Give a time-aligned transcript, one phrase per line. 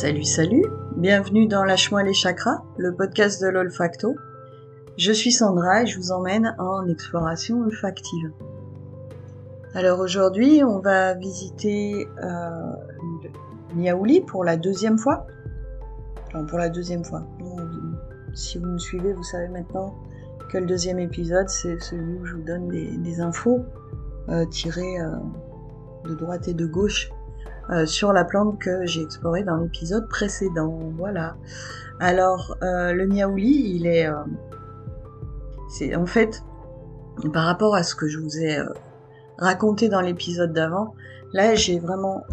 [0.00, 0.64] Salut, salut,
[0.96, 4.16] bienvenue dans Lâche-moi les chakras, le podcast de l'olfacto.
[4.96, 8.32] Je suis Sandra et je vous emmène en exploration olfactive.
[9.74, 12.72] Alors aujourd'hui, on va visiter euh,
[13.74, 15.26] Niaouli pour la deuxième fois.
[16.28, 17.26] Enfin, pour la deuxième fois.
[18.32, 19.94] Si vous me suivez, vous savez maintenant
[20.48, 23.66] que le deuxième épisode, c'est celui où je vous donne des, infos
[24.30, 25.10] euh, tirées euh,
[26.08, 27.10] de droite et de gauche
[27.70, 30.76] euh, sur la plante que j'ai explorée dans l'épisode précédent.
[30.96, 31.36] Voilà.
[32.00, 34.08] Alors, euh, le niaouli, il est...
[34.08, 34.14] Euh,
[35.68, 36.42] c'est en fait,
[37.32, 38.58] par rapport à ce que je vous ai
[39.38, 40.94] raconté dans l'épisode d'avant,
[41.32, 42.24] là, j'ai vraiment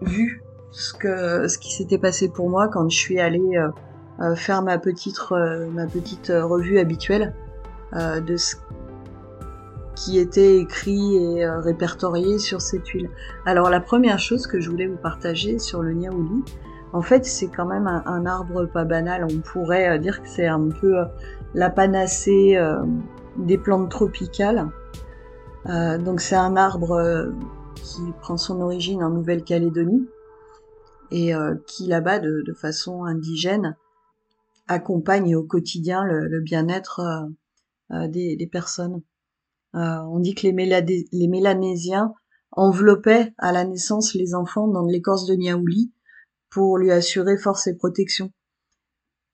[0.00, 3.60] vu ce qui s'était passé pour moi quand je suis allée
[4.36, 7.34] faire ma petite ma petite revue habituelle
[7.92, 8.56] de ce
[9.94, 13.10] qui était écrit et euh, répertorié sur cette huile.
[13.46, 16.42] Alors la première chose que je voulais vous partager sur le niaouli,
[16.92, 19.26] en fait c'est quand même un, arbre pas banal.
[19.30, 21.04] On pourrait euh, dire que c'est un peu euh,
[21.54, 22.58] la panacée
[23.36, 24.68] des plantes tropicales.
[25.66, 27.32] donc c'est un arbre
[27.76, 30.08] qui prend son origine en Nouvelle-Calédonie
[31.12, 31.32] et
[31.68, 33.76] qui là-bas de, façon indigène
[34.66, 37.28] accompagne au quotidien le, bien-être
[38.08, 39.00] des personnes.
[39.74, 42.14] Euh, on dit que les, Mélanésiens
[42.52, 45.92] enveloppaient à la naissance les enfants dans l'écorce de Niaouli
[46.48, 48.30] pour lui assurer force et protection.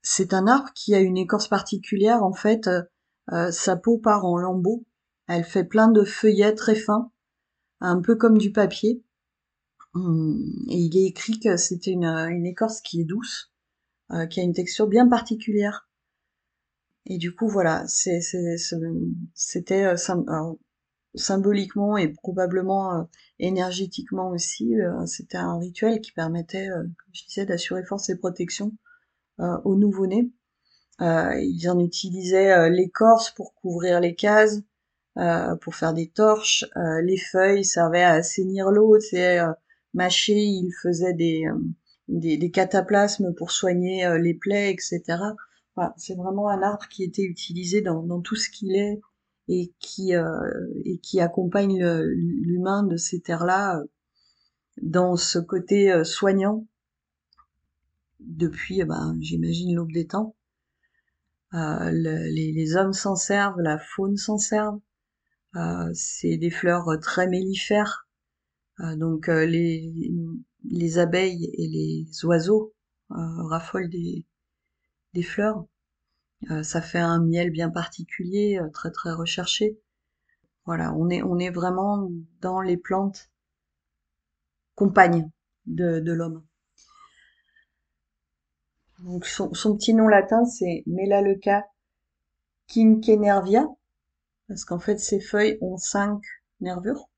[0.03, 2.83] C'est un arbre qui a une écorce particulière, en fait, euh,
[3.33, 4.87] euh, sa peau part en lambeaux,
[5.29, 7.13] elle fait plein de feuillets très fins,
[7.81, 9.05] un peu comme du papier.
[9.93, 13.53] Hum, et il est écrit que c'était une, écorce qui est douce,
[14.31, 15.90] qui a une texture bien particulière.
[17.07, 19.97] Et du coup, voilà, c'était euh,
[21.15, 23.03] symboliquement et probablement euh,
[23.39, 28.73] énergétiquement aussi, euh, c'était un rituel qui permettait, comme je disais, d'assurer force et protection
[29.65, 30.31] aux nouveau-nés.
[31.01, 34.61] ils en utilisaient l'écorce pour couvrir les cases,
[35.63, 36.67] pour faire des torches.
[37.03, 39.39] les feuilles servaient à assainir l'eau, c'est
[39.95, 45.23] mâcher, ils faisaient des, cataplasmes pour soigner les plaies, etc
[45.97, 49.01] c'est vraiment un arbre qui était utilisé dans, tout ce qu'il est
[49.49, 50.41] et qui, euh,
[50.85, 53.85] et qui accompagne l'humain de ces terres-là euh,
[54.83, 56.67] dans ce côté euh, soignant
[58.21, 60.37] depuis, ben, j'imagine, l'aube des temps.
[61.53, 64.79] les, hommes s'en servent, la faune s'en serve.
[65.95, 68.07] c'est des fleurs très mellifères.
[68.79, 70.13] donc les,
[70.65, 72.75] les abeilles et les oiseaux
[73.09, 74.27] raffolent des,
[75.15, 75.65] des fleurs.
[76.51, 79.79] Euh, ça fait un miel bien particulier, euh, très très recherché.
[80.65, 82.09] Voilà, on est, on est vraiment
[82.41, 83.31] dans les plantes
[84.75, 85.31] compagnes
[85.67, 86.45] de, l'homme.
[89.01, 91.67] Donc son, petit nom latin c'est Melaleuca
[92.69, 93.67] quinquenervia,
[94.49, 96.23] parce qu'en fait ses feuilles ont cinq
[96.61, 97.09] nervures.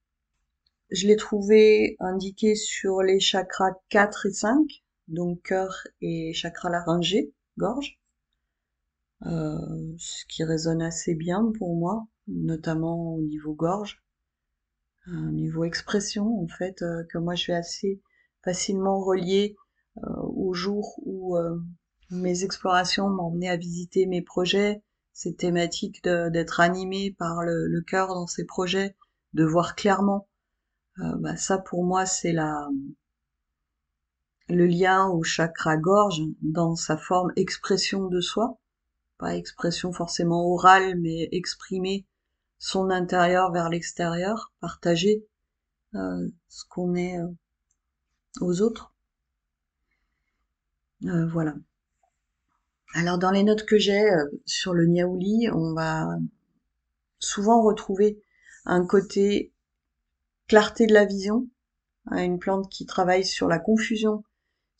[0.90, 4.66] Je l'ai trouvé indiqué sur les chakras 4 et 5,
[5.08, 7.98] donc cœur et chakra laryngé gorge,
[9.26, 14.02] euh, ce qui résonne assez bien pour moi, notamment au niveau gorge,
[15.06, 18.00] au niveau expression en fait, euh, que moi je vais assez
[18.44, 19.56] facilement relier
[19.98, 20.00] euh,
[20.34, 21.36] au jour où
[22.10, 24.82] mes explorations emmené à visiter mes projets,
[25.12, 28.96] ces thématiques d'être animé par le, cœur dans ces projets,
[29.34, 30.28] de voir clairement.
[30.96, 32.68] bah ça pour moi c'est la
[34.52, 38.58] le lien au chakra gorge dans sa forme expression de soi,
[39.18, 42.06] pas expression forcément orale, mais exprimer
[42.58, 45.26] son intérieur vers l'extérieur, partager
[45.94, 47.28] euh, ce qu'on est euh,
[48.40, 48.94] aux autres.
[51.04, 51.54] Euh, voilà.
[52.94, 54.06] Alors dans les notes que j'ai
[54.44, 56.08] sur le niaouli, on va
[57.18, 58.22] souvent retrouver
[58.66, 59.52] un côté
[60.46, 61.48] clarté de la vision,
[62.06, 64.22] hein, une plante qui travaille sur la confusion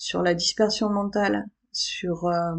[0.02, 2.56] sur la dispersion mentale, sur euh,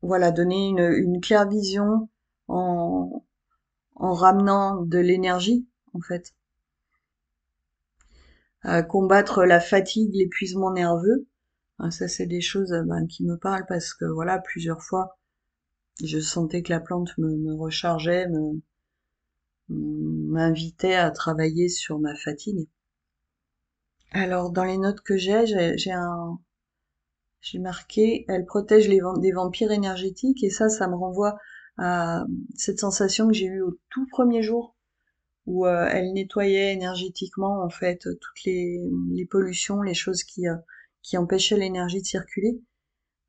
[0.00, 2.08] voilà donner une, claire vision
[2.46, 3.24] en,
[3.96, 6.32] en ramenant de l'énergie en fait.
[8.88, 11.26] combattre la fatigue, l'épuisement nerveux,
[11.80, 15.18] hein, ça c'est des choses ben, qui me parlent parce que voilà plusieurs fois
[16.04, 18.28] je sentais que la plante me, me rechargeait,
[19.68, 22.68] m'invitait à travailler sur ma fatigue.
[24.12, 25.44] Alors, dans les notes que j'ai,
[25.76, 26.38] j'ai un,
[27.40, 31.38] j'ai marqué, elle protège les des vampires énergétiques, et ça, ça me renvoie
[31.78, 32.24] à
[32.54, 34.76] cette sensation que j'ai eue au tout premier jour
[35.46, 38.80] où elle nettoyait énergétiquement en fait toutes les,
[39.30, 40.44] pollutions, les choses qui,
[41.02, 42.60] qui empêchaient l'énergie de circuler,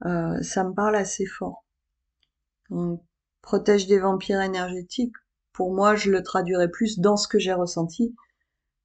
[0.02, 1.66] ça me parle assez fort.
[2.70, 3.02] Donc,
[3.42, 5.16] protège des vampires énergétiques,
[5.54, 8.16] pour moi, je le traduirais plus dans ce que j'ai ressenti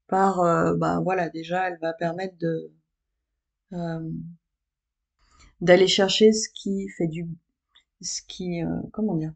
[0.09, 2.73] par, euh, ben voilà, déjà, elle va permettre de
[3.73, 4.11] euh,
[5.61, 7.29] d'aller chercher ce qui fait du,
[8.01, 9.33] ce qui, euh, comment dire,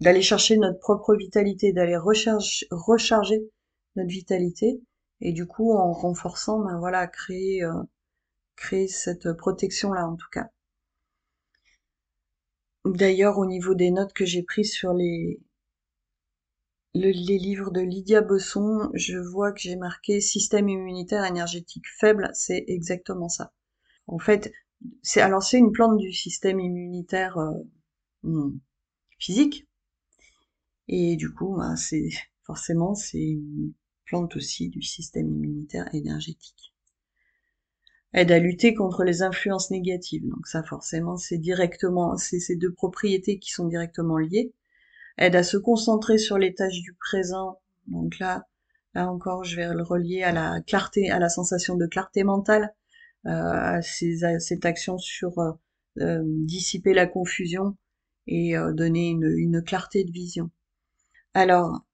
[0.00, 3.40] d'aller chercher notre propre vitalité, d'aller recharger, recharger
[3.96, 4.82] notre vitalité,
[5.20, 7.62] et du coup, en renforçant, ben voilà, créer,
[8.56, 10.50] créer cette protection là, en tout cas.
[12.84, 15.40] D'ailleurs, au niveau des notes que j'ai prises sur les,
[16.94, 22.64] les livres de Lydia Besson, je vois que j'ai marqué système immunitaire énergétique faible, c'est
[22.68, 23.52] exactement ça.
[24.06, 24.52] En fait,
[25.02, 27.52] c'est alors c'est une plante du système immunitaire euh,
[28.24, 28.58] hmm,
[29.18, 29.66] physique,
[30.88, 32.08] et du coup, bah, c'est
[32.44, 33.72] forcément c'est une
[34.04, 36.72] plante aussi du système immunitaire énergétique
[38.14, 40.26] aide à lutter contre les influences négatives.
[40.28, 44.52] Donc ça forcément c'est directement, c'est ces deux propriétés qui sont directement liées.
[45.18, 47.60] Aide à se concentrer sur les tâches du présent.
[47.86, 48.46] Donc là,
[48.94, 52.74] là encore, je vais le relier à la clarté, à la sensation de clarté mentale,
[53.26, 55.52] euh, à, cette action sur euh,
[56.00, 57.76] euh, dissiper la confusion
[58.26, 60.50] et donner une, une clarté de vision.
[61.34, 61.84] Alors,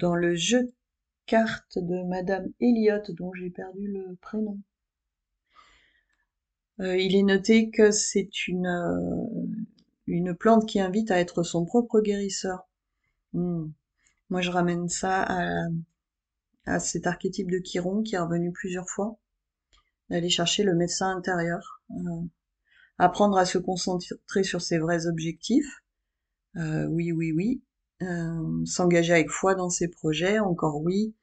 [0.00, 0.72] dans le jeu de
[1.26, 4.58] cartes de Madame Elliot, dont j'ai perdu le prénom,
[6.80, 9.41] euh, il est noté que c'est une, euh,
[10.06, 12.68] une plante qui invite à être son propre guérisseur.
[13.32, 13.68] Hmm.
[14.30, 15.66] Moi, je ramène ça à,
[16.66, 19.18] à cet archétype de Chiron qui est revenu plusieurs fois,
[20.10, 22.20] d'aller chercher le médecin intérieur, euh,
[22.98, 25.82] apprendre à se concentrer sur ses vrais objectifs,
[26.54, 27.62] oui, oui, oui,
[28.66, 31.14] s'engager avec foi dans ses projets, encore oui,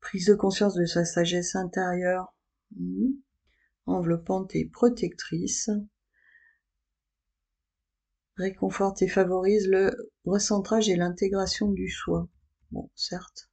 [0.00, 2.34] prise de conscience de sa sagesse intérieure,
[2.76, 3.12] hmm
[3.86, 5.70] enveloppante et protectrice,
[8.36, 12.28] réconforte et favorise le recentrage et l'intégration du soi.
[12.70, 13.48] Bon, certes.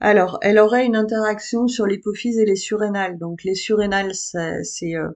[0.00, 3.18] Alors, elle aurait une interaction sur l'hypophyse et les surrénales.
[3.18, 5.10] Donc, les surrénales, c'est euh,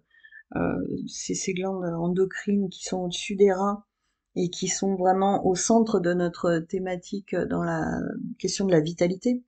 [0.56, 3.84] euh, ces glandes endocrines qui sont au-dessus des reins
[4.34, 7.84] et qui sont vraiment au centre de notre thématique dans la
[8.38, 9.42] question de la vitalité.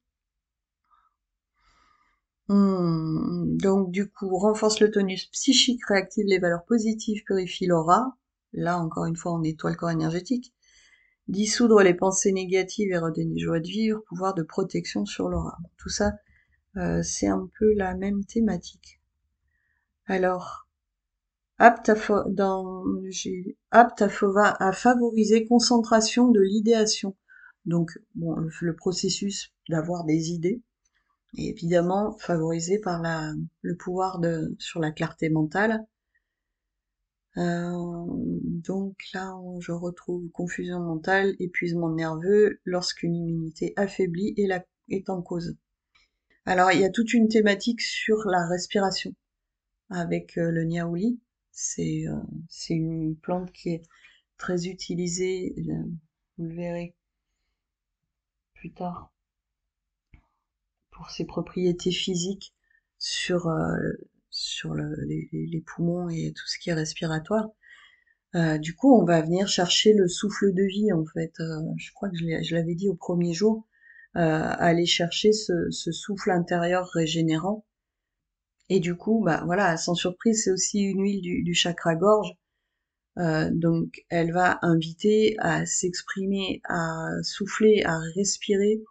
[2.49, 3.24] Hmm,
[3.65, 8.19] donc du coup, renforce le tonus psychique, réactive les valeurs positives, purifie l'aura.
[8.53, 10.53] Là, encore une fois, on nettoie le corps énergétique.
[11.29, 15.57] Dissoudre les pensées négatives et redonner joie de vivre, pouvoir de protection sur l'aura.
[15.79, 16.13] Tout ça,
[16.77, 19.01] euh, c'est un peu la même thématique.
[20.05, 20.69] Alors,
[21.57, 21.97] apte à,
[22.29, 22.85] dans,
[23.71, 27.17] apte à, favoriser concentration de l'idéation.
[27.65, 30.63] Donc, bon, le processus d'avoir des idées,
[31.37, 33.33] évidemment favorisé par la,
[33.63, 35.87] le pouvoir de, sur la clarté mentale.
[37.37, 38.07] Euh,
[38.45, 45.57] donc là, je retrouve confusion mentale, épuisement nerveux, lorsqu'une immunité affaiblie est, en cause.
[46.47, 49.15] Alors, il y a toute une thématique sur la respiration
[49.91, 51.21] avec euh, le niaouli.
[51.51, 52.17] C'est euh,
[52.49, 53.83] c'est une plante qui est
[54.39, 55.55] très utilisée,
[56.39, 56.95] vous le verrez
[58.55, 59.14] plus tard,
[60.95, 62.55] pour ses propriétés physiques
[62.99, 63.77] sur, euh,
[64.31, 67.49] sur le, les, les, poumons et tout ce qui est respiratoire.
[68.35, 71.33] Euh, du coup, on va venir chercher le souffle de vie, en fait.
[71.41, 73.69] Euh, je crois que je l'avais dit au premier jour,
[74.15, 77.67] aller chercher ce, ce, souffle intérieur régénérant.
[78.69, 82.31] Et du coup, bah voilà, sans surprise, c'est aussi une huile du, du chakra gorge.
[83.17, 88.83] donc, elle va inviter à s'exprimer, à souffler, à respirer,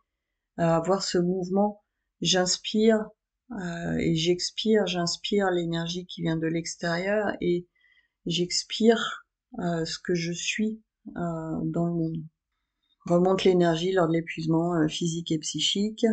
[0.58, 1.83] à avoir ce mouvement
[2.24, 3.06] j'inspire
[3.52, 7.68] euh, et j'expire, j'inspire l'énergie qui vient de l'extérieur et
[8.26, 9.26] j'expire
[9.60, 12.24] euh, ce que je suis euh, dans le monde.
[13.06, 16.06] Remonte l'énergie lors de l'épuisement physique et psychique,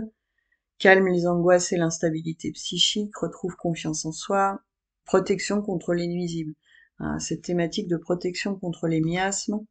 [0.78, 4.60] calme les angoisses et l'instabilité psychique, retrouve confiance en soi,
[5.04, 6.54] protection contre les nuisibles.
[7.20, 9.64] cette thématique de protection contre les miasmes.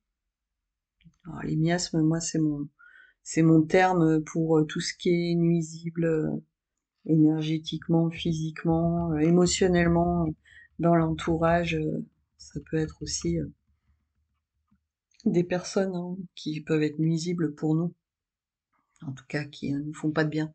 [1.26, 2.70] Alors, les miasmes, moi, c'est mon,
[3.32, 6.32] c'est mon terme pour euh, tout ce qui est nuisible euh,
[7.06, 10.26] énergétiquement, physiquement, euh, émotionnellement
[10.80, 11.78] dans l'entourage.
[12.40, 13.38] Ça peut être aussi
[15.26, 17.94] des personnes hein, qui peuvent être nuisibles pour nous,
[19.06, 20.52] en tout cas qui ne nous font pas de bien.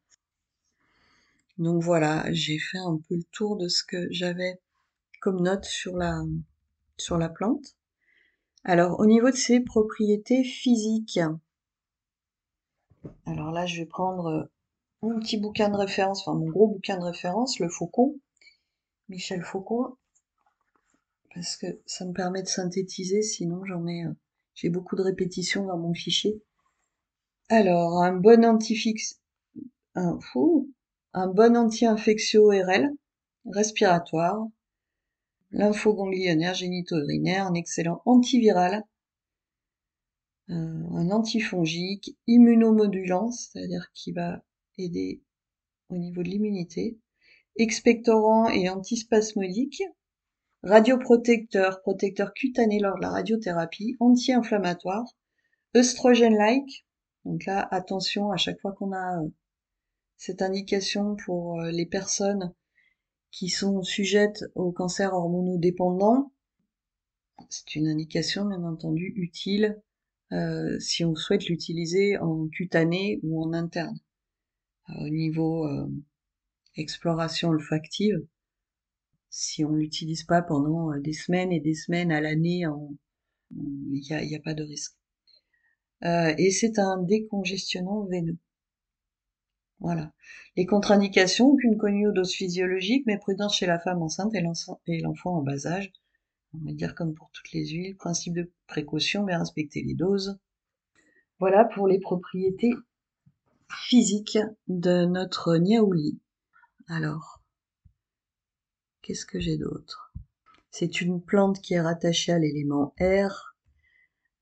[1.58, 4.60] Donc voilà, j'ai fait un peu le tour de ce que j'avais
[5.20, 6.24] comme note sur la,
[6.96, 7.76] sur la plante.
[8.64, 11.20] Alors au niveau de ses propriétés physiques,
[13.26, 14.50] Alors là, je vais prendre
[15.02, 18.18] mon petit bouquin de référence, enfin mon gros bouquin de référence, Le Faucon,
[19.08, 19.96] Michel Faucon,
[21.34, 24.12] parce que ça me permet de synthétiser, sinon j'en ai, euh,
[24.54, 26.42] j'ai beaucoup de répétitions dans mon fichier.
[27.48, 29.20] Alors, un bon antifixe,
[29.94, 30.18] un
[31.12, 32.90] un bon anti-infectio RL,
[33.46, 34.46] respiratoire,
[35.50, 38.80] lymphoganglionnaire, génito-urinaire, un excellent antiviral, euh,
[40.48, 44.42] un antifongique, immunomodulant, c'est-à-dire qui va
[44.78, 45.22] aider
[45.88, 46.98] au niveau de l'immunité,
[47.56, 49.82] expectorant et antispasmodique,
[50.62, 55.04] radioprotecteur, protecteur cutané lors de la radiothérapie, anti-inflammatoire,
[55.76, 56.86] œstrogène-like.
[57.24, 59.28] Donc là, attention à chaque fois qu'on a euh,
[60.16, 62.54] cette indication pour euh, les personnes
[63.30, 66.32] qui sont sujettes au cancer hormonodépendant.
[67.48, 69.80] C'est une indication bien entendu utile
[70.32, 73.98] euh, si on souhaite l'utiliser en cutané ou en interne.
[74.88, 75.66] au niveau
[76.76, 78.26] exploration olfactive,
[79.36, 82.64] si on l'utilise pas pendant euh, des semaines et des semaines à l'année,
[83.50, 84.94] il n'y a, pas de risque.
[86.04, 88.38] Euh, et c'est un décongestionnant veineux.
[89.80, 90.12] Voilà.
[90.56, 95.38] Les contre-indications, aucune connue aux doses physiologiques, mais prudence chez la femme enceinte et l'enfant
[95.38, 95.92] en bas âge.
[96.54, 100.38] On va dire comme pour toutes les huiles, principe de précaution, bien respecter les doses.
[101.38, 102.72] Voilà pour les propriétés
[103.70, 106.20] physiques de notre niaouli.
[106.88, 107.44] Alors,
[109.04, 110.14] Qu'est-ce que j'ai d'autre?
[110.70, 113.54] C'est une plante qui est rattachée à l'élément air,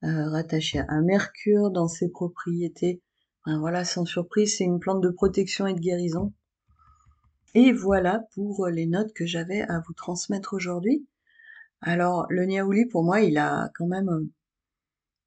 [0.04, 3.02] euh, rattachée à mercure dans ses propriétés.
[3.44, 6.32] voilà, sans surprise, c'est une plante de protection et de guérison.
[7.56, 11.08] Et voilà pour les notes que j'avais à vous transmettre aujourd'hui.
[11.82, 14.30] Alors, le niaouli, pour moi, il a quand même euh,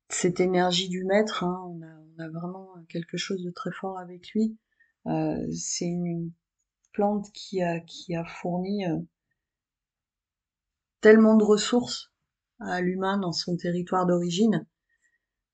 [0.10, 1.44] cette énergie du maître.
[1.44, 1.62] Hein.
[1.68, 4.58] On, a, vraiment quelque chose de très fort avec lui.
[5.06, 6.32] Euh, c'est une
[6.94, 8.86] plante qui a, qui a fourni
[11.02, 12.12] tellement de ressources
[12.60, 14.66] à l'humain dans son territoire d'origine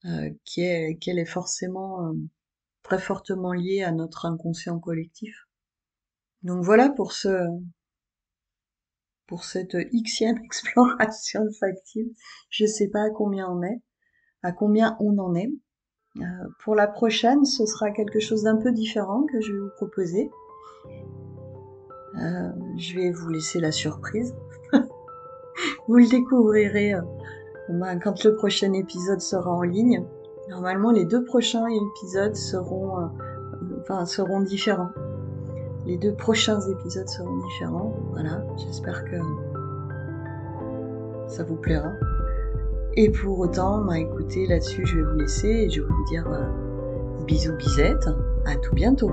[0.04, 2.14] euh, qu'elle est forcément euh,
[2.82, 5.46] très fortement liée à notre inconscient collectif.
[6.42, 7.28] Donc voilà pour ce
[9.26, 12.06] pour cette xème exploration olfactive.
[12.50, 13.80] Je sais pas à combien on est,
[14.42, 15.50] à combien on en est.
[16.18, 16.22] Euh,
[16.62, 20.30] pour la prochaine, ce sera quelque chose d'un peu différent que je vais vous proposer.
[22.14, 24.34] je vais vous laisser la surprise.
[25.88, 27.00] Vous le découvrirez euh,
[28.02, 30.04] quand le prochain épisode sera en ligne.
[30.48, 33.06] Normalement, les deux prochains épisodes seront, euh,
[33.80, 34.90] enfin, seront différents.
[35.84, 37.94] Les deux prochains épisodes seront différents.
[38.12, 39.16] Voilà, j'espère que
[41.26, 41.92] ça vous plaira.
[42.94, 46.26] Et pour autant, bah, écoutez, là-dessus, je vais vous laisser et je vais vous dire
[46.30, 48.08] euh, bisous bisettes.
[48.44, 49.10] À tout bientôt.